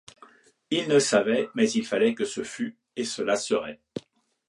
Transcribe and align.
Il 0.71 0.87
ne 0.87 0.97
savait, 0.97 1.47
mais 1.53 1.69
il 1.69 1.85
fallait 1.85 2.15
que 2.15 2.25
ce 2.25 2.43
fût... 2.43 2.75
et 2.95 3.03
cela 3.05 3.35
serait... 3.35 3.79